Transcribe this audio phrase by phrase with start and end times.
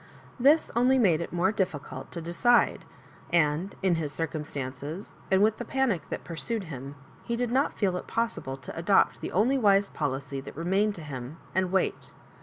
[0.39, 2.85] This only made it the more difficult to de cide;
[3.31, 7.95] and in "his circumstances, and with the panic that pursued him, he did not feel
[7.97, 12.09] it possi ble to adopt the only wise policy that remained to him, and wait.